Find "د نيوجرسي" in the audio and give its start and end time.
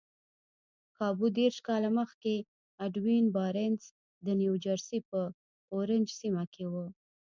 4.25-4.99